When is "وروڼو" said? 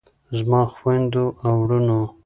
1.63-2.01